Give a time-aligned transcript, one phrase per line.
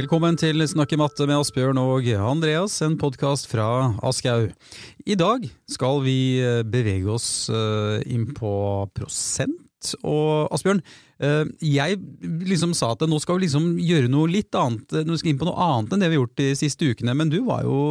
[0.00, 3.66] Velkommen til Snakke matte med Asbjørn og Andreas, en podkast fra
[4.06, 4.54] Aschehoug.
[5.04, 8.52] I dag skal vi eh, bevege oss eh, inn på
[8.96, 9.90] prosent.
[10.00, 10.80] Og Asbjørn,
[11.20, 11.98] eh, jeg
[12.48, 15.50] liksom sa at nå skal vi liksom gjøre noe litt annet, nå skal inn på
[15.50, 17.16] noe annet enn det vi har gjort de siste ukene.
[17.20, 17.82] Men du var jo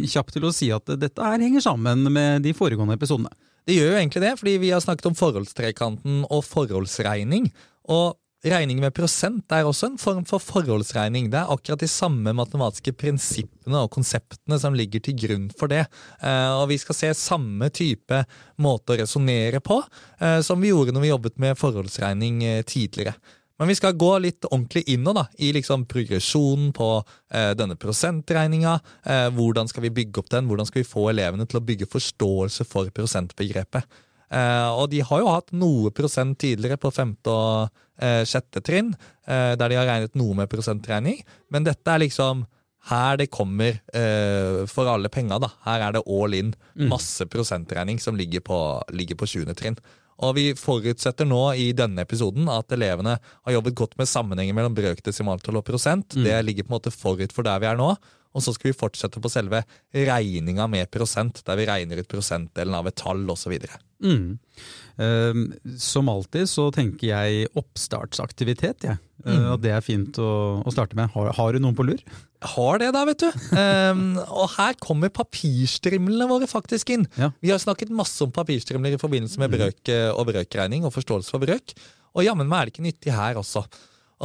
[0.00, 3.30] kjapp til å si at dette her henger sammen med de foregående episodene.
[3.62, 7.52] Det gjør jo egentlig det, fordi vi har snakket om forholdstrekanten og forholdsregning.
[7.94, 11.30] Og Regning med prosent er også en form for forholdsregning.
[11.32, 15.86] Det er akkurat de samme matematiske prinsippene og konseptene som ligger til grunn for det.
[16.20, 18.20] Eh, og vi skal se samme type
[18.60, 19.80] måte å resonnere på
[20.20, 23.16] eh, som vi gjorde når vi jobbet med forholdsregning eh, tidligere.
[23.58, 28.76] Men vi skal gå litt ordentlig inn da, i liksom progresjonen på eh, denne prosentregninga.
[29.06, 30.50] Eh, hvordan skal vi bygge opp den?
[30.50, 34.02] Hvordan skal vi få elevene til å bygge forståelse for prosentbegrepet?
[34.30, 37.68] Eh, og de har jo hatt noe prosent tidligere på femte og
[38.00, 38.94] eh, sjette trinn,
[39.26, 41.20] eh, der de har regnet noe med prosentregning,
[41.52, 42.46] men dette er liksom
[42.90, 45.38] her det kommer eh, for alle penga.
[45.40, 45.48] da.
[45.64, 46.50] Her er det all in.
[46.76, 46.90] Mm.
[46.92, 48.58] Masse prosentregning som ligger på,
[48.92, 49.54] ligger på 20.
[49.56, 49.78] trinn.
[50.22, 54.76] Og vi forutsetter nå i denne episoden at elevene har jobbet godt med sammenhengen mellom
[54.76, 56.14] brøk, desimaltall og prosent.
[56.14, 56.26] Mm.
[56.28, 57.94] Det ligger på en måte forut for der vi er nå.
[58.34, 59.62] Og så skal vi fortsette på selve
[59.94, 63.54] regninga med prosent, der vi regner ut prosentdelen av et tall osv.
[64.04, 64.36] Mm.
[64.98, 68.98] Uh, som alltid så tenker jeg oppstartsaktivitet, jeg.
[68.98, 69.00] Ja.
[69.24, 69.62] Uh, mm.
[69.62, 71.12] det er fint å, å starte med.
[71.14, 72.02] Har, har, du noen på lur?
[72.54, 73.30] Har det, da, vet du.
[73.56, 77.06] Um, og her kommer papirstrimlene våre faktisk inn.
[77.20, 77.30] Ja.
[77.40, 79.56] Vi har snakket masse om papirstrimler i forbindelse med mm.
[79.56, 81.76] brøk eh, og brøkregning og forståelse for brøk.
[82.14, 83.64] Og jammen meg er det ikke nyttig her også.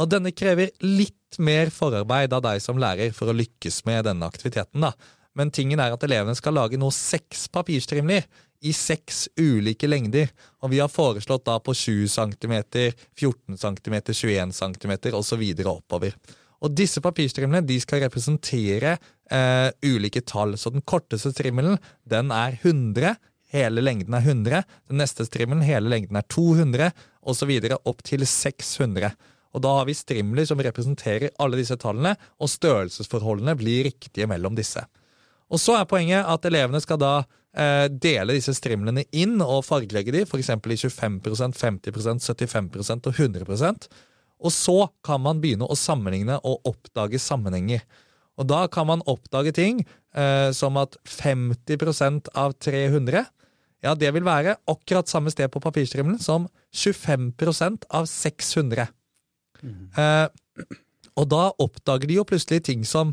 [0.00, 4.26] Og denne krever litt mer forarbeid av deg som lærer for å lykkes med denne
[4.26, 4.80] aktiviteten.
[4.80, 4.94] da.
[5.36, 8.24] Men tingen er at elevene skal lage nå seks papirstrimler
[8.60, 10.30] i seks ulike lengder.
[10.64, 12.56] Og vi har foreslått da på 7 cm,
[13.16, 15.44] 14 cm, 21 cm osv.
[15.64, 16.16] oppover.
[16.60, 18.96] Og disse papirstrimlene de skal representere
[19.30, 20.56] eh, ulike tall.
[20.60, 23.16] Så den korteste strimmelen den er 100.
[23.52, 24.64] Hele lengden er 100.
[24.90, 26.90] Den neste strimmelen, hele lengden er 200,
[27.20, 27.52] osv.
[27.80, 29.14] opp til 600.
[29.54, 34.56] Og da har vi strimler som representerer alle disse tallene, og størrelsesforholdene blir riktige mellom
[34.58, 34.84] disse.
[35.50, 40.14] Og så er poenget at elevene skal da eh, dele disse strimlene inn og fargelegge
[40.14, 40.52] de, f.eks.
[40.54, 43.90] i 25% 50% 75% og 100%
[44.38, 47.82] Og så kan man begynne å sammenligne og oppdage sammenhenger.
[48.38, 49.82] Og da kan man oppdage ting
[50.14, 53.26] eh, som at 50% av 300
[53.80, 56.46] ja, det vil være akkurat samme sted på papirstrimlen som
[56.76, 58.90] 25% av 600.
[59.62, 59.88] Mm.
[59.96, 60.76] Eh,
[61.20, 63.12] og da oppdager de jo plutselig ting som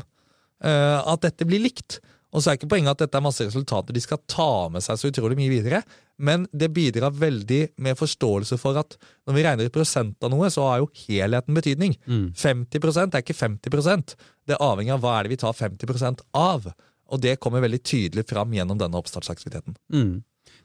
[0.64, 2.00] eh, at dette blir likt.
[2.28, 5.00] Og så er ikke poenget at dette er masse resultater de skal ta med seg
[5.00, 5.80] så utrolig mye videre,
[6.20, 8.98] men det bidrar veldig med forståelse for at
[9.28, 11.94] når vi regner i prosent av noe, så har jo helheten betydning.
[12.04, 12.26] Mm.
[12.36, 14.16] 50% er ikke 50%
[14.48, 16.68] Det avhenger av hva er det vi tar 50% av.
[17.08, 19.76] Og det kommer veldig tydelig fram gjennom denne oppstartsaktiviteten.
[19.92, 20.18] Mm.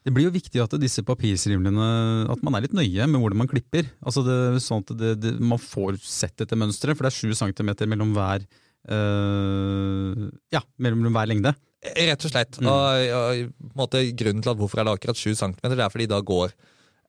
[0.03, 1.87] Det blir jo viktig at disse papirsrimlene,
[2.31, 3.87] at man er litt nøye med hvordan man klipper.
[4.03, 7.37] Altså det, sånn at det, det, Man får sett dette mønsteret, for det er sju
[7.39, 8.43] centimeter mellom hver
[8.91, 11.55] øh, ja, mellom hver lengde.
[11.83, 12.59] Rett og slett.
[12.59, 12.69] Mm.
[12.71, 16.07] Og, og måte, Grunnen til at hvorfor er det akkurat 7 cm, det er fordi
[16.11, 16.53] da går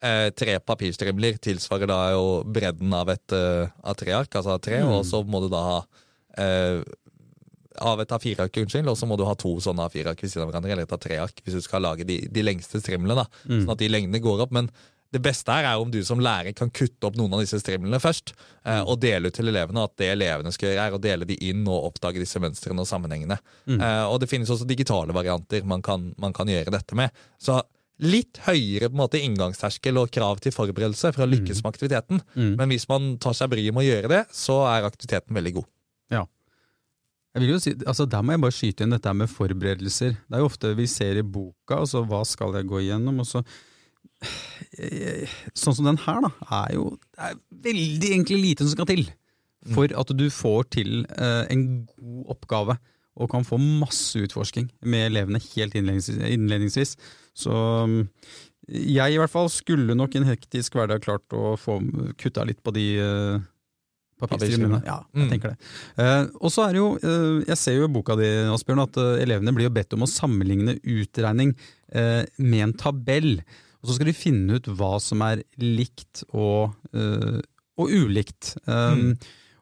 [0.02, 4.82] eh, tre papirstrimler tilsvarer da jo bredden av et uh, av tre ark, altså tre,
[4.82, 4.94] mm.
[4.96, 5.78] og så må du da ha
[6.42, 6.80] eh,
[7.82, 10.52] av et A4-ark, unnskyld, og så må du ha to sånne A4-ark ved siden av
[10.52, 13.62] hverandre, eller et A3-ark, hvis du skal lage de, de lengste strimlene, da, mm.
[13.62, 14.54] sånn at de lengdene går opp.
[14.54, 14.70] Men
[15.14, 18.00] det beste her er om du som lærer kan kutte opp noen av disse strimlene
[18.02, 18.32] først,
[18.66, 19.84] eh, og dele ut til elevene.
[19.86, 22.90] At det elevene skal gjøre, er å dele de inn og oppdage disse mønstrene og
[22.90, 23.38] sammenhengene.
[23.68, 23.78] Mm.
[23.78, 27.14] Eh, og det finnes også digitale varianter man kan, man kan, gjøre dette med.
[27.38, 27.60] Så
[28.02, 31.62] litt høyere på en måte inngangsterskel og krav til forberedelse for å lykkes mm.
[31.62, 32.24] med aktiviteten.
[32.34, 32.52] Mm.
[32.58, 35.70] Men hvis man tar seg bryet med å gjøre det, så er aktiviteten veldig god.
[37.34, 40.14] Jeg vil jo si, altså Der må jeg bare skyte inn dette med forberedelser.
[40.14, 43.22] Det er jo ofte vi ser i boka, altså hva skal jeg gå igjennom?
[43.24, 43.42] og så
[45.58, 46.30] Sånn som den her, da,
[46.62, 49.04] er jo det er veldig egentlig lite som skal til
[49.72, 51.62] for at du får til eh, en
[51.96, 52.76] god oppgave
[53.14, 56.96] og kan få masse utforsking med elevene helt innledningsvis.
[57.36, 57.54] Så
[58.68, 61.78] jeg i hvert fall skulle nok i en hektisk hverdag klart å få
[62.20, 63.44] kutta litt på de uh,
[64.22, 64.80] Papirstrimlene.
[64.86, 65.30] Ja, jeg mm.
[65.32, 65.68] tenker det.
[65.98, 68.98] Uh, og så er det jo, uh, Jeg ser jo i boka di Asbjørn, at
[69.00, 71.56] uh, elevene blir jo bedt om å sammenligne utregning
[71.94, 73.36] med en tabell.
[73.78, 78.56] Og så skal de finne ut hva som er likt og, og ulikt.
[78.66, 79.12] Um, mm.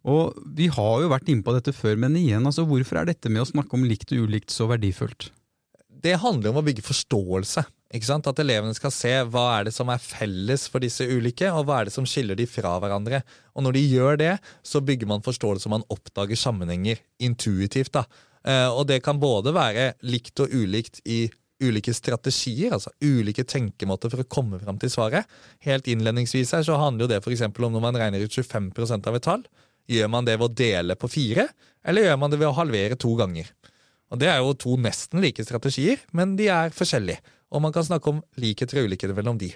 [0.09, 3.29] Og Vi har jo vært inne på dette før, men igjen, altså, hvorfor er dette
[3.29, 5.29] med å snakke om likt og ulikt så verdifullt?
[6.03, 7.67] Det handler om å bygge forståelse?
[7.93, 11.81] At elevene skal se hva er det som er felles for disse ulike, og hva
[11.81, 13.21] er det som skiller de fra hverandre.
[13.53, 14.33] Og når de gjør det,
[14.65, 17.93] så bygger man forståelse, man oppdager sammenhenger intuitivt.
[17.93, 18.07] da.
[18.49, 21.29] Eh, og det kan både være likt og ulikt i
[21.63, 25.29] ulike strategier, altså ulike tenkemåter for å komme fram til svaret.
[25.63, 27.45] Helt innledningsvis her så handler jo det f.eks.
[27.53, 29.45] om når man regner ut 25% av et tall.
[29.91, 31.49] Gjør man det ved å dele på fire,
[31.85, 33.53] eller gjør man det ved å halvere to ganger?
[34.13, 37.23] Og Det er jo to nesten like strategier, men de er forskjellige.
[37.53, 39.53] Og man kan snakke om likheter og ulikheter mellom de.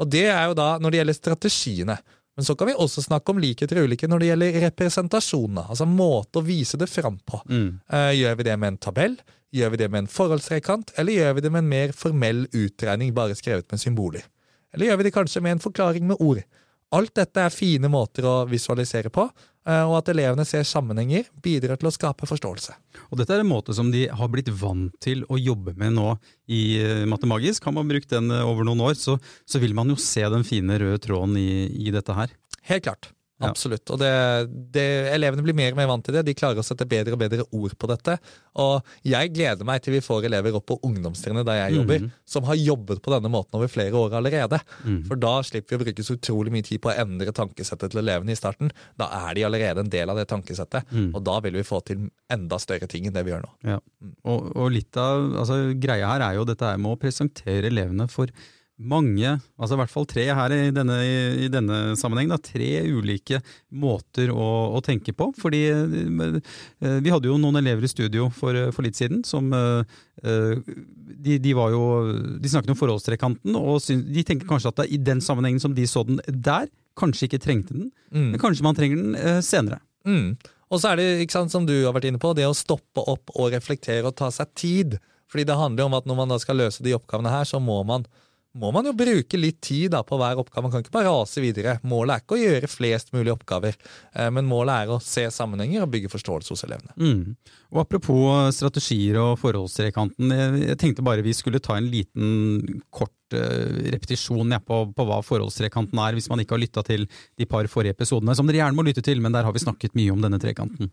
[0.00, 1.96] Og det er jo da når det gjelder strategiene.
[2.36, 5.64] Men så kan vi også snakke om likheter og ulikheter når det gjelder representasjonene.
[5.72, 7.40] Altså måte å vise det fram på.
[7.48, 7.70] Mm.
[7.92, 9.16] Uh, gjør vi det med en tabell?
[9.56, 10.92] Gjør vi det med en forholdstrekant?
[11.00, 14.26] Eller gjør vi det med en mer formell utregning, bare skrevet med symboler?
[14.74, 16.42] Eller gjør vi det kanskje med en forklaring med ord?
[16.96, 19.24] Alt dette er fine måter å visualisere på,
[19.66, 22.76] og at elevene ser sammenhenger, bidrar til å skape forståelse.
[23.10, 26.12] Og Dette er en måte som de har blitt vant til å jobbe med nå
[26.52, 27.66] i eh, Matemagisk.
[27.66, 29.18] Har man brukt den over noen år, så,
[29.48, 32.32] så vil man jo se den fine røde tråden i, i dette her.
[32.66, 33.10] Helt klart.
[33.44, 33.84] Absolutt.
[33.92, 34.10] Og det,
[34.72, 36.22] det, elevene blir mer og mer vant til det.
[36.24, 38.16] De klarer å sette bedre og bedre ord på dette.
[38.62, 42.14] Og jeg gleder meg til vi får elever opp på ungdomstrinnet der jeg jobber, mm.
[42.36, 44.60] som har jobbet på denne måten over flere år allerede.
[44.86, 45.02] Mm.
[45.10, 48.00] For da slipper vi å bruke så utrolig mye tid på å endre tankesettet til
[48.00, 48.72] elevene i starten.
[48.96, 51.10] Da er de allerede en del av det tankesettet, mm.
[51.12, 53.52] og da vil vi få til enda større ting enn det vi gjør nå.
[53.68, 53.78] Ja.
[54.24, 58.32] Og, og, litt av altså, greia her er jo dette med å presentere elevene for
[58.76, 60.96] mange, altså i hvert fall tre her i denne,
[61.40, 63.40] i denne sammenheng, da, tre ulike
[63.72, 65.30] måter å, å, tenke på.
[65.40, 66.56] Fordi eh,
[67.00, 71.54] vi hadde jo noen elever i studio for, for litt siden som eh, de, de,
[71.56, 71.86] var jo,
[72.36, 76.04] de snakket om forholdstrekanten, og de tenker kanskje at i den sammenhengen som de så
[76.06, 78.30] den der, kanskje ikke trengte den, mm.
[78.32, 79.80] men kanskje man trenger den eh, senere.
[80.08, 80.36] Mm.
[80.72, 83.04] Og så er det, ikke sant, som du har vært inne på, det å stoppe
[83.08, 84.96] opp og reflektere og ta seg tid.
[85.30, 87.78] Fordi det handler om at når man da skal løse de oppgavene her, så må
[87.86, 88.06] man
[88.56, 90.64] må man jo bruke litt tid da, på hver oppgave.
[90.64, 91.76] Man kan ikke bare rase videre.
[91.86, 93.76] Målet er ikke å gjøre flest mulig oppgaver,
[94.14, 96.96] eh, men målet er å se sammenhenger og bygge forståelse hos elevene.
[96.96, 97.36] Mm.
[97.74, 100.32] Og Apropos strategier og forholdstrekanten.
[100.62, 106.00] Jeg tenkte bare vi skulle ta en liten kort uh, repetisjon på, på, hva forholdstrekanten
[106.02, 108.86] er, hvis man ikke har lytta til de par forrige episodene, som dere gjerne må
[108.86, 110.92] lytte til, men der har vi snakket mye om denne trekanten.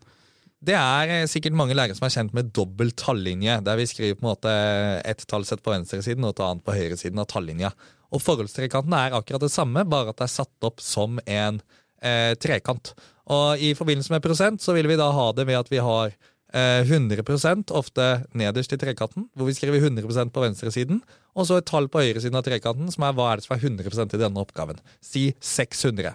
[0.64, 4.16] Det er eh, sikkert mange lærere som er kjent med dobbel tallinje, der vi skriver
[4.16, 4.52] på en måte
[5.04, 7.72] et tallsett på venstresiden og et annet på høyresiden av tallinja.
[8.14, 11.60] Og Forholdstrekanten er akkurat det samme, bare at det er satt opp som en
[12.00, 12.94] eh, trekant.
[13.34, 16.14] Og I forbindelse med prosent så vil vi da ha det ved at vi har
[16.54, 21.02] eh, 100% ofte nederst i trekanten, hvor vi skriver 100% på venstresiden,
[21.34, 23.66] og så et tall på høyresiden av trekanten, som er hva er det som er
[23.68, 24.80] 100% i denne oppgaven.
[25.02, 26.14] Si 600.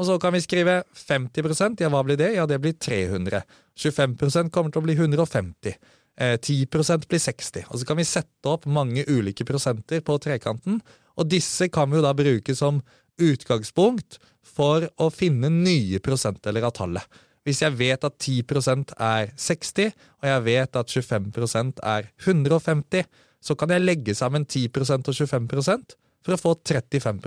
[0.00, 2.32] Og så kan vi skrive 50 ja hva blir det?
[2.32, 3.42] Ja, det blir 300.
[3.76, 5.74] 25% kommer til å bli 150.
[6.16, 7.66] Eh, 10% blir 60.
[7.68, 10.80] Og så kan vi sette opp mange ulike prosenter på trekanten,
[11.20, 12.80] og disse kan vi jo da bruke som
[13.20, 17.04] utgangspunkt for å finne nye prosentdeler av tallet.
[17.44, 23.04] Hvis jeg vet at 10% er 60, og jeg vet at 25% er 150,
[23.40, 27.20] så kan jeg legge sammen 10% og 25% for å få 35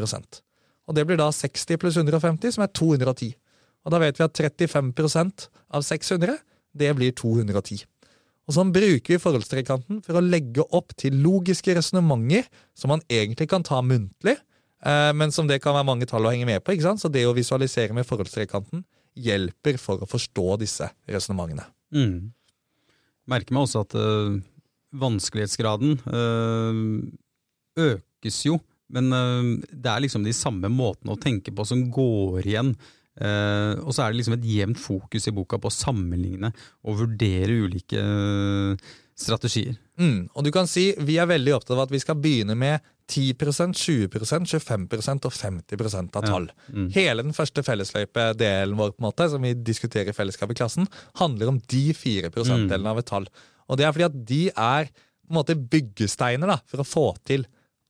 [0.88, 3.34] og det blir da 60 pluss 150, som er 210.
[3.84, 6.38] Og da vet vi at 35% av 600,
[6.74, 7.84] det blir 210.
[8.44, 13.48] Og Sånn bruker vi forholdstrekanten for å legge opp til logiske resonnementer som man egentlig
[13.52, 14.36] kan ta muntlig,
[14.84, 16.76] eh, men som det kan være mange tall å henge med på.
[16.76, 17.00] ikke sant?
[17.00, 18.84] Så det å visualisere med forholdstrekanten
[19.16, 21.68] hjelper for å forstå disse resonnementene.
[21.94, 22.34] Mm.
[23.30, 24.42] Merker meg også at ø,
[25.00, 26.24] vanskelighetsgraden ø,
[27.80, 28.58] økes jo
[28.94, 32.74] men uh, det er liksom de samme måtene å tenke på som går igjen.
[33.14, 36.50] Uh, og så er det liksom et jevnt fokus i boka på å sammenligne
[36.82, 39.76] og vurdere ulike uh, strategier.
[40.02, 42.82] Mm, og du kan si Vi er veldig opptatt av at vi skal begynne med
[43.12, 46.48] 10% 20% 25% og 50 av tall.
[46.50, 46.74] Ja.
[46.74, 46.90] Mm.
[46.96, 50.88] Hele den første fellesløypedelen vår på en måte, som vi diskuterer i fellesskap i klassen,
[51.20, 52.94] handler om de fire prosentdelene mm.
[52.94, 53.28] av et tall.
[53.68, 57.06] Og Det er fordi at de er på en måte byggesteiner da, for å få
[57.28, 57.46] til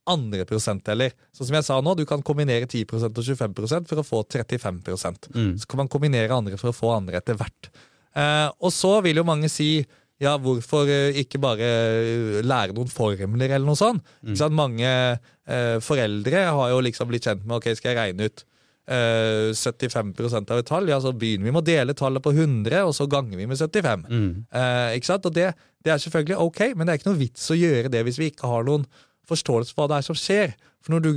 [0.09, 1.13] andre prosentdeler.
[1.35, 4.81] Sånn som jeg sa nå, Du kan kombinere 10% og 25% for å få 35
[4.83, 5.57] mm.
[5.61, 7.71] Så kan man kombinere andre for å få andre etter hvert.
[8.15, 9.85] Eh, og så vil jo mange si
[10.21, 14.03] ja, hvorfor eh, ikke bare eh, lære noen formler, eller noe sånt?
[14.21, 14.35] Mm.
[14.39, 18.45] Så mange eh, foreldre har jo liksom blitt kjent med ok, skal jeg regne ut
[18.87, 22.83] eh, 75% av et tall, ja, så begynner vi med å dele tallet på 100,
[22.83, 24.05] og så ganger vi med 75.
[24.09, 24.29] Mm.
[24.51, 25.27] Eh, ikke sant?
[25.29, 25.49] Og det,
[25.83, 28.31] det, er selvfølgelig ok, men det er ikke noe vits å gjøre det hvis vi
[28.31, 28.87] ikke har noen
[29.29, 30.55] forståelse for hva det er som skjer.
[30.83, 31.11] For når du,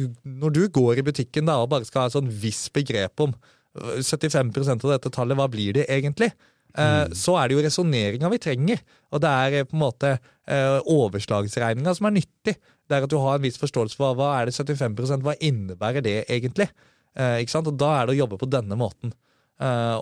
[0.45, 3.35] når du går i butikken da, og bare skal ha et sånn visst begrep om
[3.77, 6.31] 75% øh, av dette tallet, hva blir det egentlig?
[6.77, 7.15] Eh, mm.
[7.17, 8.81] Så er det jo resonneringa vi trenger,
[9.15, 12.57] og det er eh, på en måte eh, overslagsregninga som er nyttig.
[12.87, 16.05] Det er at du har en viss forståelse for hva er det 75% hva innebærer
[16.05, 16.69] det egentlig?
[17.17, 17.71] Ikke sant?
[17.71, 19.15] Og da er det å jobbe på denne måten.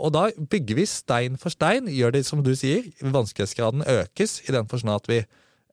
[0.02, 1.86] Og da bygger vi stein for stein.
[1.86, 5.20] Gjør det som du sier, vanskelighetsgraden økes i den forstand at vi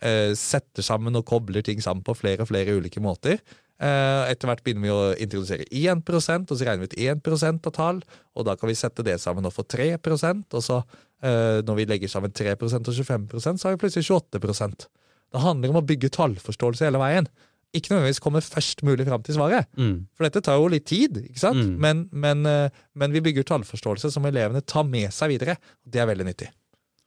[0.05, 3.41] uh, setter sammen og kobler ting sammen på flere og flere ulike måter.
[3.81, 7.75] Uh, etter hvert begynner vi å introdusere 1% og så regner vi ut 1 av
[7.77, 8.01] tall.
[8.38, 10.84] Og da kan vi sette det sammen og få 3% og så
[11.22, 14.88] når vi legger sammen 3% og 25% så har vi plutselig 28%
[15.29, 17.27] Det handler om å bygge tallforståelse hele veien
[17.75, 19.67] ikke nødvendigvis komme først mulig fram til svaret.
[19.79, 20.08] Mm.
[20.15, 21.62] For dette tar jo litt tid, ikke sant?
[21.62, 21.75] Mm.
[21.84, 25.55] Men, men, eh, men, vi bygger tallforståelse som elevene tar med seg videre.
[25.86, 26.50] og Det er veldig nyttig.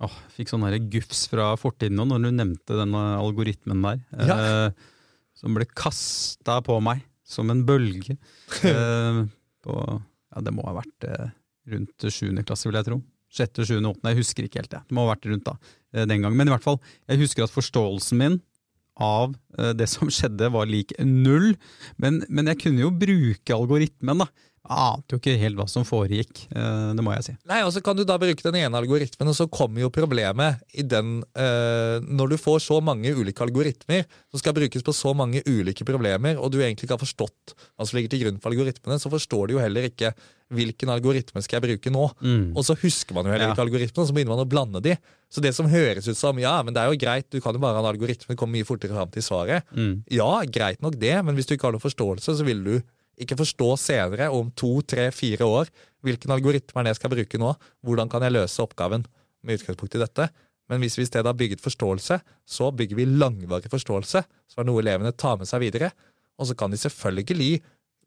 [0.05, 4.03] Oh, fikk sånn gufs fra fortiden nå når du nevnte denne algoritmen der.
[4.29, 4.37] Ja.
[4.37, 4.91] Eh,
[5.39, 8.17] som ble kasta på meg som en bølge.
[8.69, 9.25] eh,
[9.65, 9.75] på,
[10.35, 11.33] ja, det må ha vært eh,
[11.73, 13.01] rundt sjuende klasse, vil jeg tro.
[13.35, 14.83] Sjette, sjuende, åttende, jeg husker ikke helt det.
[14.87, 15.57] Det må ha vært rundt da,
[15.95, 16.37] eh, den gangen.
[16.39, 16.81] Men i hvert fall,
[17.11, 18.41] jeg husker at forståelsen min
[19.01, 21.55] av eh, det som skjedde, var lik null.
[22.01, 24.29] Men, men jeg kunne jo bruke algoritmen, da.
[24.65, 27.35] Ante jo ikke helt hva som foregikk, eh, det må jeg si.
[27.51, 30.63] Nei, og så kan du da bruke den ene algoritmen, og så kommer jo problemet
[30.73, 35.13] i den eh, Når du får så mange ulike algoritmer som skal brukes på så
[35.17, 38.55] mange ulike problemer, og du egentlig ikke har forstått hva som ligger til grunn for
[38.55, 40.15] algoritmene, så forstår du jo heller ikke
[40.55, 42.07] hvilken algoritme skal jeg bruke nå?
[42.21, 42.49] Mm.
[42.57, 44.97] Og så husker man jo heller ikke algoritmen, og så begynner man å blande de.
[45.33, 47.63] Så det som høres ut som ja, men det er jo greit, du kan jo
[47.63, 49.67] bare ha en algoritme, komme mye fortere fram til svaret.
[49.75, 50.05] Mm.
[50.15, 52.75] Ja, greit nok det, men hvis du ikke har noen forståelse, så vil du
[53.21, 55.71] ikke forstå senere, om to, tre, fire år,
[56.05, 57.53] hvilken algoritme er det jeg skal bruke nå,
[57.87, 59.07] hvordan kan jeg løse oppgaven
[59.45, 60.29] med utgangspunkt i dette.
[60.71, 62.19] Men hvis vi i stedet har bygget forståelse,
[62.49, 65.93] så bygger vi langvarig forståelse, så er noe elevene tar med seg videre.
[66.41, 67.61] Og så kan de selvfølgelig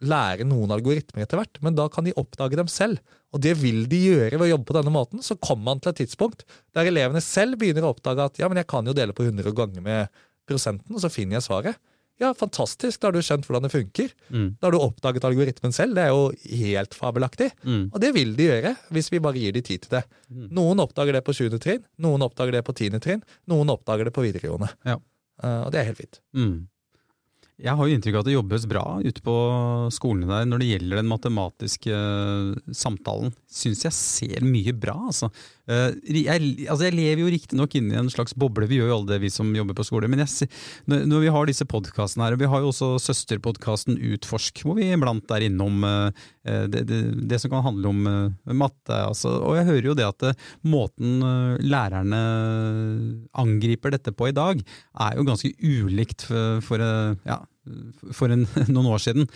[0.06, 3.02] lære noen algoritmer etter hvert, men da kan de oppdage dem selv.
[3.34, 5.24] Og det vil de gjøre ved å jobbe på denne måten.
[5.26, 6.46] Så kommer man til et tidspunkt
[6.78, 9.54] der elevene selv begynner å oppdage at ja, men jeg kan jo dele på 100
[9.58, 11.80] ganger med prosenten, og så finner jeg svaret.
[12.22, 14.14] Ja, fantastisk, da har du skjønt hvordan det funker.
[14.34, 14.48] Mm.
[14.58, 15.98] Da har du oppdaget algoritmen selv.
[15.98, 17.52] Det er jo helt fabelaktig.
[17.62, 17.84] Mm.
[17.92, 20.04] Og det vil de gjøre, hvis vi bare gir de tid til det.
[20.32, 20.48] Mm.
[20.58, 21.46] Noen oppdager det på 7.
[21.62, 22.98] trinn, noen oppdager det på 10.
[23.06, 23.22] trinn,
[23.52, 24.72] noen oppdager det på videregående.
[24.88, 24.98] Ja.
[25.38, 26.20] Uh, og det er helt fint.
[26.34, 26.58] Mm.
[27.58, 29.36] Jeg har jo inntrykk av at det jobbes bra ute på
[29.94, 33.34] skolene der når det gjelder den matematiske uh, samtalen.
[33.50, 35.30] Syns jeg ser mye bra, altså.
[35.68, 39.12] Uh, jeg, altså jeg, lever jo riktignok inni en slags boble, vi gjør jo alle
[39.12, 40.10] det vi som jobber på skole.
[40.12, 40.48] Men jeg,
[40.88, 44.88] når, vi har disse podkastene her, og vi har jo også søsterpodkasten Utforsk, hvor vi
[44.94, 48.06] iblant er innom uh, det, det, det, som kan handle om
[48.56, 48.96] matte.
[48.96, 49.34] Altså.
[49.44, 50.30] Og jeg hører jo det at
[50.64, 51.20] måten
[51.60, 52.22] lærerne
[53.36, 54.62] angriper dette på i dag,
[55.04, 56.84] er jo ganske ulikt for, for
[57.28, 57.42] ja,
[58.16, 59.30] for en, noen år siden.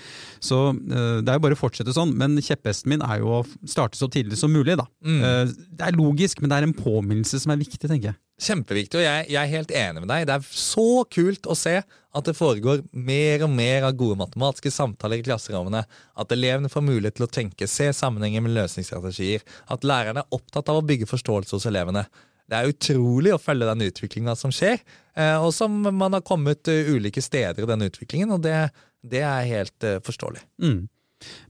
[0.44, 2.16] Så uh, det er jo bare å fortsette sånn.
[2.18, 4.78] Men kjepphesten min er jo å starte så tidlig som mulig.
[4.80, 4.88] da.
[5.06, 5.22] Mm.
[5.22, 8.20] Uh, det er logisk, men det er en påminnelse som er viktig, tenker jeg.
[8.42, 10.24] Kjempeviktig, og jeg, jeg, er helt enig med deg.
[10.26, 14.72] Det er så kult å se at det foregår mer og mer av gode matematiske
[14.74, 15.84] samtaler i klasserommene.
[16.18, 19.46] At elevene får mulighet til å tenke, se sammenhenger med løsningsstrategier.
[19.72, 22.08] At lærerne er opptatt av å bygge forståelse hos elevene.
[22.52, 24.82] Det er utrolig å følge den utviklinga som skjer,
[25.16, 28.58] eh, og som man har kommet eh, ulike steder i den utviklingen, og det,
[29.00, 30.44] det er helt uh, forståelig.
[30.60, 30.82] Mm.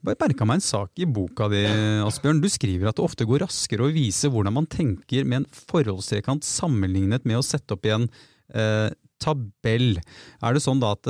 [0.05, 1.63] Bare merka meg en sak i boka di,
[2.05, 2.41] Asbjørn.
[2.43, 6.45] Du skriver at det ofte går raskere å vise hvordan man tenker med en forholdstrekant
[6.45, 8.09] sammenlignet med å sette opp i en
[8.53, 8.91] eh,
[9.23, 9.95] tabell.
[10.43, 11.07] Er det sånn da at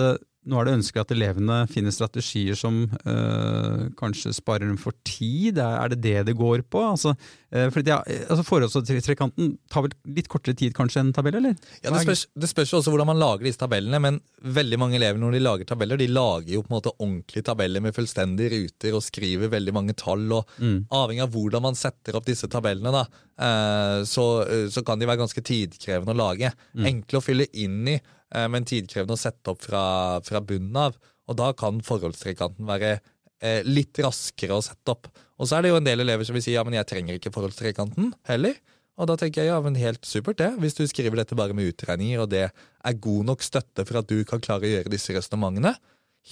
[0.49, 5.59] nå er det ønskelig at elevene finner strategier som øh, kanskje sparer dem for tid.
[5.61, 6.81] Er det det det går på?
[6.81, 7.13] Altså,
[7.53, 11.53] øh, fordi, altså Forholdstrekanten tar vel litt kortere tid kanskje enn tabell, eller?
[11.83, 15.21] Ja, det spørs, det spørs også hvordan man lager disse tabellene, men veldig mange elever
[15.21, 18.97] når de lager tabeller, de lager jo på en måte ordentlige tabeller med fullstendige ruter
[18.97, 20.25] og skriver veldig mange tall.
[20.39, 20.79] og mm.
[20.89, 23.05] Avhengig av hvordan man setter opp disse tabellene, da,
[23.45, 24.25] øh, så,
[24.73, 26.49] så, kan de være ganske tidkrevende å lage.
[26.73, 26.89] Mm.
[26.95, 27.99] Enkle å fylle inn i
[28.31, 29.83] men tidkrevende å sette opp fra,
[30.23, 30.95] fra bunnen av.
[31.29, 35.09] Og da kan forholdstrekanten være eh, litt raskere å sette opp.
[35.41, 37.17] Og så er det jo en del elever som vil si ja, men jeg trenger
[37.17, 38.57] ikke forholdstrekanten heller.
[38.99, 40.51] Og da tenker jeg ja, men helt supert det.
[40.61, 44.09] Hvis du skriver dette bare med utregninger, og det er god nok støtte for at
[44.11, 45.73] du kan klare å gjøre disse resonnementene,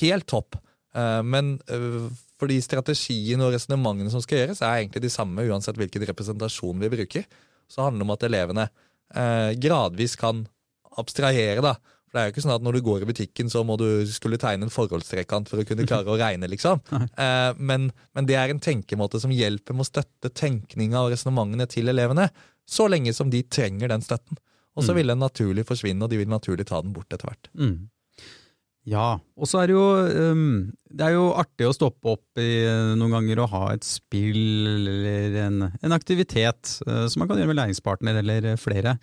[0.03, 0.59] helt topp.
[0.97, 2.03] Eh, men eh,
[2.39, 6.93] fordi strategien og resonnementene som skal gjøres, er egentlig de samme uansett hvilken representasjon vi
[6.93, 7.25] bruker.
[7.69, 10.45] Så handler det om at elevene eh, gradvis kan
[10.97, 11.75] abstrahere, da.
[12.09, 13.85] For det er jo ikke sånn at Når du går i butikken, så må du
[14.09, 16.49] skulle tegne en forholdstrekant for å kunne klare å regne.
[16.49, 16.81] liksom.
[16.89, 21.69] Eh, men, men, det er en tenkemåte som hjelper med å støtte tenkninga og resonnementene
[21.69, 22.29] til elevene,
[22.69, 24.41] så lenge som de trenger den støtten.
[24.77, 24.97] Og så mm.
[24.99, 27.49] vil den naturlig forsvinne, og de vil naturlig ta den bort etter hvert.
[27.57, 27.89] Mm.
[28.89, 29.85] Ja, og så er det jo
[30.31, 32.63] um, Det er jo artig å stoppe opp i,
[32.97, 37.51] noen ganger og ha et spill eller en, en aktivitet uh, som man kan gjøre
[37.51, 38.95] med læringspartner eller flere.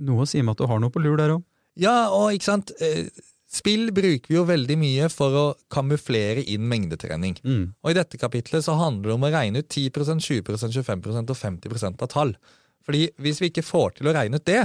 [0.00, 1.44] Noe sier meg at du har noe på lur der òg.
[1.80, 2.72] Ja, og ikke sant.
[2.84, 3.08] Eh,
[3.52, 7.34] Spill bruker vi jo veldig mye for å kamuflere inn mengdetrening.
[7.44, 7.64] Mm.
[7.84, 11.36] Og I dette kapitlet så handler det om å regne ut 10% 20% 25% og
[11.36, 12.32] 50 av tall.
[12.86, 14.62] Fordi Hvis vi ikke får til å regne ut det,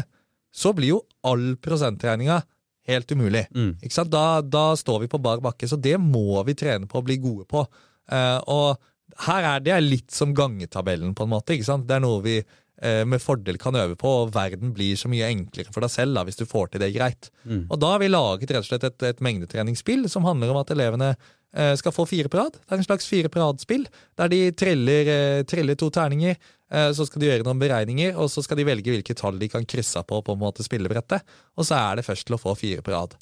[0.56, 2.40] så blir jo all prosentregninga
[2.88, 3.44] helt umulig.
[3.52, 3.76] Mm.
[4.08, 7.20] Da, da, står vi på bar bakke, så det må vi trene på å bli
[7.20, 7.66] gode på.
[8.08, 11.60] Uh, og her er det litt som gangetabellen, på en måte.
[11.60, 12.40] Det er noe vi
[12.78, 16.22] med fordel kan øve på, og verden blir så mye enklere for deg selv da,
[16.28, 17.32] hvis du får til det greit.
[17.42, 17.64] Mm.
[17.72, 20.74] Og Da har vi laget rett og slett et, et mengdetreningsspill som handler om at
[20.76, 21.16] elevene
[21.56, 22.60] eh, skal få fire på rad.
[22.60, 23.88] Det er en slags fire på rad-spill,
[24.20, 26.38] der de triller, eh, triller, to terninger.
[26.72, 29.50] Eh, så skal de gjøre noen beregninger, og så skal de velge hvilke tall de
[29.52, 31.26] kan krysse på på en måte spillebrettet.
[31.58, 33.18] Og så er det først til å få fire på rad.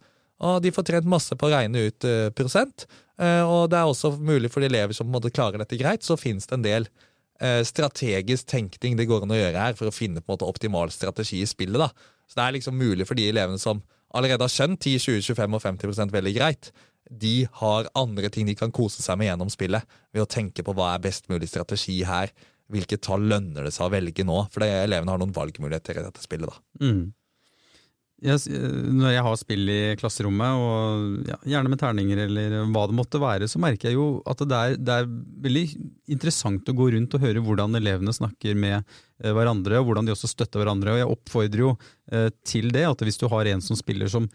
[0.45, 2.87] Og de får trent masse på å regne ut eh, prosent.
[3.21, 5.79] Eh, og det er også mulig for de elever som på en måte klarer dette
[5.79, 7.14] greit, så finnes det en del Eh,
[7.67, 10.91] strategisk tenkning det går an å gjøre her for å finne på en måte optimal
[10.93, 11.77] strategi i spillet.
[11.77, 11.89] da.
[12.27, 13.83] Så Det er liksom mulig for de elevene som
[14.15, 16.71] allerede har skjønt 10, 20, 25 og 50 veldig greit.
[17.11, 20.73] De har andre ting de kan kose seg med gjennom spillet, ved å tenke på
[20.73, 22.31] hva er best mulig strategi her.
[22.71, 24.47] Hvilke tall lønner det seg å velge nå?
[24.49, 26.49] For elevene har noen valgmuligheter i dette spillet.
[26.49, 26.57] da.
[26.81, 27.13] Mm
[28.23, 28.39] jeg,
[28.95, 33.19] når jeg har spill i klasserommet, og ja, gjerne med terninger eller hva det måtte
[33.21, 35.09] være, så merker jeg jo at det er, det er,
[35.45, 35.65] veldig
[36.15, 40.15] interessant å gå rundt og høre hvordan elevene snakker med eh, hverandre, og hvordan de
[40.15, 40.95] også støtter hverandre.
[40.95, 41.75] Og jeg oppfordrer jo
[42.11, 44.29] eh, til det, at hvis du har en som spiller som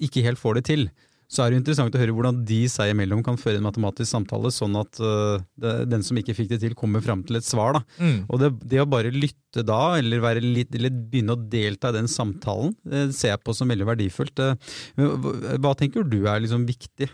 [0.00, 0.88] ikke helt får det til,
[1.30, 4.50] så er det interessant å høre hvordan de seg imellom kan føre en matematisk samtale,
[4.54, 7.78] sånn at uh, det, den som ikke fikk det til, kommer fram til et svar.
[8.00, 8.24] Mm.
[8.26, 12.10] Og det, det, å bare lytte da, eller, litt, eller, begynne å delta i den
[12.10, 14.42] samtalen, uh, ser jeg på som veldig verdifullt.
[14.42, 15.16] Uh,
[15.62, 17.08] hva tenker du er liksom viktig?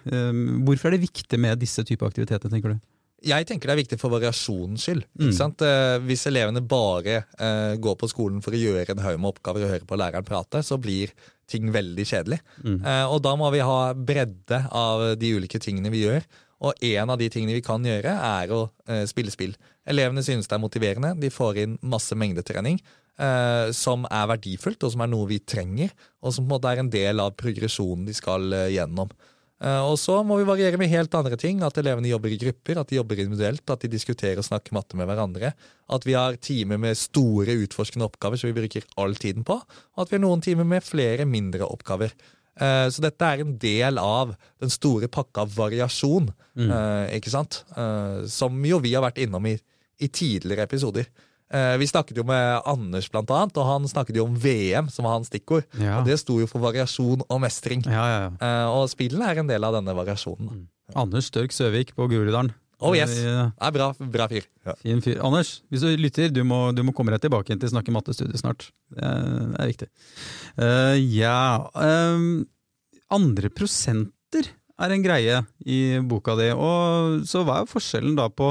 [0.67, 2.81] hvorfor er det viktig med disse typer aktiviteter, tenker du?
[3.27, 5.05] Jeg tenker det er viktig for variasjonens skyld.
[5.19, 5.33] Mm.
[6.07, 7.25] Hvis elevene bare
[7.83, 10.63] går på skolen for å gjøre en haug med oppgaver og høre på læreren prate,
[10.63, 11.15] så blir
[11.51, 12.41] ting veldig kjedelig.
[12.63, 12.81] Mm.
[12.83, 16.27] Uh, og da må vi ha bredde av de ulike tingene vi gjør.
[16.67, 19.55] Og en av de tingene vi kan gjøre, er å uh, spille spill.
[19.87, 21.15] Elevene synes det er motiverende.
[21.23, 22.81] De får inn masse mengdetrening.
[23.17, 26.69] Eh, som er verdifullt, og som er noe vi trenger, og som på en måte
[26.69, 29.09] er en del av progresjonen de skal eh, gjennom.
[29.65, 31.63] Eh, og så må vi variere med helt andre ting.
[31.65, 34.99] At elevene jobber i grupper, at de jobber individuelt, at de diskuterer og snakker matte
[34.99, 35.53] med hverandre.
[35.93, 39.59] At vi har timer med store utforskende oppgaver som vi bruker all tiden på.
[39.97, 42.13] Og at vi har noen timer med flere mindre oppgaver.
[42.57, 46.67] Eh, så dette er en del av den store pakka variasjon, mm.
[46.67, 47.63] Eh, ikke sant?
[48.33, 49.57] Som jo vi har vært innom i,
[50.01, 51.09] i tidligere episoder.
[51.47, 55.07] Eh, vi snakket jo med Anders, blant annet, og han snakket jo om VM, som
[55.07, 55.67] var hans stikkord.
[55.79, 56.01] Ja.
[56.01, 57.85] Og Det sto jo for variasjon og mestring.
[57.87, 60.51] Ja, ja, uh, og spillene er en del av denne variasjonen.
[60.51, 60.65] Mm.
[60.99, 62.53] Anders Størk Søvik på Groruddalen.
[62.85, 64.45] Oh yes, det er bra, bra fyr.
[64.83, 65.23] Fin fyr.
[65.25, 68.69] Anders, hvis du lytter, du må, du må komme deg tilbake til Snakke matte-studiet snart.
[68.93, 69.89] Det er, det er viktig.
[70.61, 71.39] Uh, ja
[71.73, 72.45] um,
[73.17, 76.51] Andre prosenter er en greie i boka di.
[76.53, 78.51] Og så hva er forskjellen da på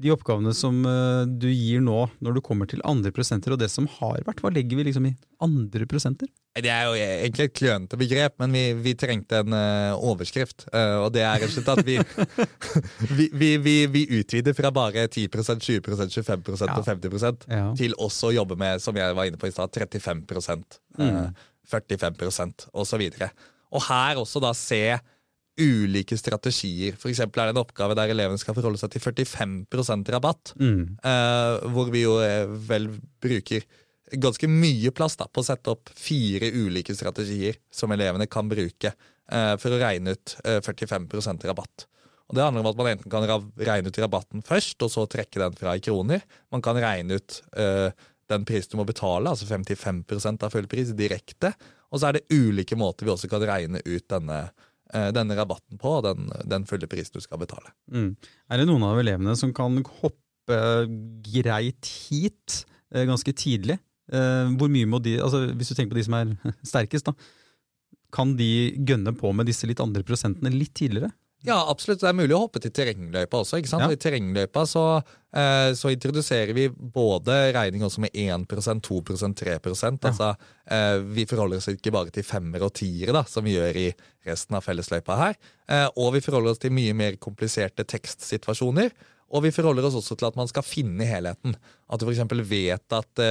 [0.00, 3.68] de oppgavene som uh, du gir nå, når du kommer til andre prosenter, og det
[3.70, 4.42] som har vært?
[4.42, 6.30] Hva legger vi liksom i andre prosenter?
[6.54, 10.66] Det er jo egentlig et klønete begrep, men vi, vi trengte en uh, overskrift.
[10.74, 11.96] Uh, og det er rett og slett at vi,
[13.40, 16.76] vi, vi, vi, utvider fra bare 10% 20% 25 ja.
[16.76, 17.64] og 50 ja.
[17.78, 20.26] til også å jobbe med, som jeg var inne på i stad, 35
[20.98, 21.34] mm.
[21.70, 23.04] 45% osv.
[23.74, 24.82] Og her også da se
[25.60, 26.96] ulike strategier.
[26.98, 30.54] Eksempel er det en oppgave der elevene skal forholde seg til 45 rabatt.
[30.58, 30.96] Mm.
[30.98, 32.90] Eh, hvor vi jo eh, vel
[33.22, 33.66] bruker
[34.20, 38.92] ganske mye plass da, på å sette opp fire ulike strategier som elevene kan bruke
[38.92, 41.86] eh, for å regne ut eh, 45% rabatt.
[42.24, 45.42] Og Det handler om at man enten kan regne ut rabatten først, og så trekke
[45.42, 46.24] den fra i kroner.
[46.52, 47.90] Man kan regne ut eh,
[48.32, 50.04] den prisen du må betale, altså 55
[50.40, 51.52] av full pris, direkte.
[51.92, 54.46] Og så er det ulike måter vi også kan regne ut denne
[55.16, 57.72] denne rabatten på, den, den fulle prisen du skal betale.
[57.90, 58.12] Mm.
[58.52, 60.58] Er det noen av elevene som kan hoppe
[61.24, 63.78] greit hit eh, ganske tidlig?
[64.12, 66.34] Eh, hvor mye må de, altså Hvis du tenker på de som er
[66.74, 67.14] sterkest, da,
[68.14, 71.10] kan de gønne på med disse litt andre prosentene litt tidligere?
[71.44, 72.00] Ja, absolutt.
[72.00, 73.58] Det er mulig å hoppe til terrengløypa også.
[73.60, 73.84] ikke sant?
[73.84, 73.92] Ja.
[73.92, 74.84] I terrengløypa så,
[75.36, 78.46] eh, så, introduserer vi både regning også med 1
[78.80, 80.10] 2 3% ja.
[80.10, 83.76] Altså, eh, Vi forholder oss ikke bare til femmer og tiere, da, som vi gjør
[83.76, 85.36] i resten av fellesløypa her.
[85.68, 88.90] Eh, og vi forholder oss til mye mer kompliserte tekstsituasjoner.
[89.32, 91.56] Og vi forholder oss også til at man skal finne helheten.
[91.88, 92.24] At du f.eks.
[92.50, 93.22] vet at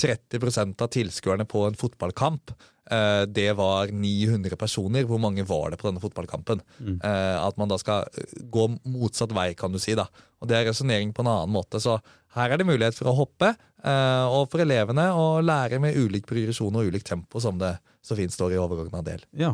[0.00, 2.54] 30% av tilskuerne på en fotballkamp
[2.90, 5.04] Eh, det var 900 personer.
[5.08, 6.60] Hvor mange var det på denne fotballkampen?
[6.78, 6.98] Mm.
[7.00, 9.96] Eh, at man da skal eh, gå motsatt vei, kan du si.
[9.98, 10.06] da.
[10.40, 11.80] Og Det er resonnering på en annen måte.
[11.80, 11.98] Så
[12.36, 13.54] her er det mulighet for å hoppe,
[13.84, 18.32] og for elevene å lære med ulik progresjon og ulikt tempo, som det så fint
[18.32, 19.20] står i overordna del.
[19.36, 19.50] Ja.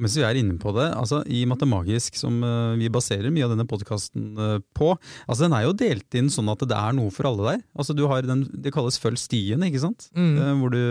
[0.00, 3.54] Mens vi er inne på det, altså i Matemagisk, som uh, vi baserer mye av
[3.54, 4.94] denne podkasten uh, på,
[5.26, 7.62] altså den er jo delt inn sånn at det er noe for alle der.
[7.76, 10.08] Altså du har den, Det kalles Følg stien, ikke sant?
[10.16, 10.36] Mm.
[10.40, 10.82] Uh, du,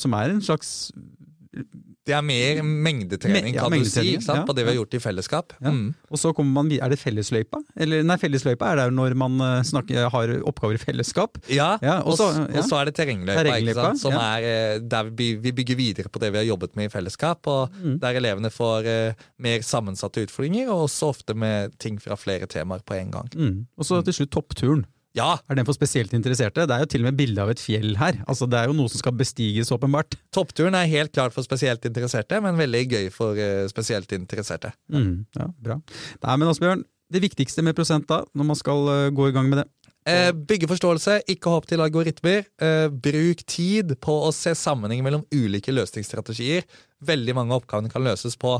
[0.00, 0.92] som er en slags
[2.08, 5.52] det er mer mengdetrening, kan du si, på det vi har gjort i fellesskap.
[5.62, 5.92] Mm.
[6.10, 7.60] Og så kommer man, Er det fellesløypa?
[7.78, 11.38] Eller, nei, fellesløypa er det når man eh, snakker, har oppgaver i fellesskap.
[11.52, 16.32] Ja, og så er det terrengløypa, som er eh, der vi, bygger videre på det
[16.34, 17.46] vi har jobbet med i fellesskap.
[17.46, 18.00] Og mm.
[18.02, 22.82] der elevene får uh, mer sammensatte utfordringer, og også ofte med ting fra flere temaer
[22.82, 23.30] på en gang.
[23.36, 23.62] Mm.
[23.78, 24.84] Og så til slutt toppturen.
[25.18, 25.34] Ja.
[25.48, 26.64] Er den for spesielt interesserte?
[26.68, 28.22] Det er jo til og med bilde av et fjell her.
[28.26, 30.16] Altså, Det er jo noe som skal bestiges, åpenbart.
[30.32, 34.72] Toppturen er helt klart for spesielt interesserte, men veldig gøy for uh, spesielt interesserte.
[34.92, 35.78] Mm, ja, bra.
[36.24, 39.52] Nei, men Asbjørn, det viktigste med prosent da, når man skal uh, gå i gang
[39.52, 39.68] med det?
[40.02, 42.42] Eh, bygge forståelse, ikke hopp til algoritmer.
[42.58, 46.66] Eh, bruk tid på å se sammenheng mellom ulike løsningsstrategier.
[47.06, 48.56] Veldig mange oppgaver kan løses på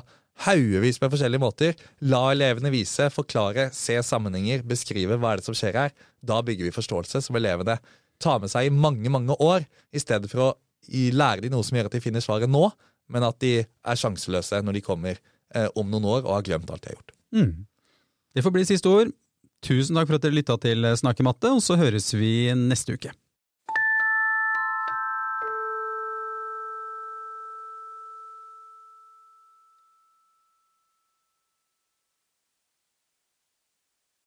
[0.47, 1.75] haugevis med forskjellige måter.
[2.09, 5.95] La elevene vise, forklare, se sammenhenger, beskrive hva er det som skjer her.
[6.25, 7.79] Da bygger vi forståelse som elevene
[8.23, 10.53] tar med seg i mange mange år, i stedet for å
[10.89, 12.69] lære dem noe som gjør at de finner svaret nå,
[13.13, 16.71] men at de er sjanseløse når de kommer eh, om noen år og har glemt
[16.71, 17.17] alt de har gjort.
[17.35, 17.67] Mm.
[18.33, 19.13] Det får bli siste ord.
[19.63, 23.13] Tusen takk for at dere lytta til Snakke matte, og så høres vi neste uke.